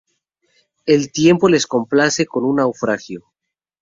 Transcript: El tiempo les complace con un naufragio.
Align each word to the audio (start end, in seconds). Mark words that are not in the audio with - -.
El 0.87 1.11
tiempo 1.11 1.47
les 1.47 1.67
complace 1.67 2.25
con 2.25 2.43
un 2.43 2.55
naufragio. 2.55 3.31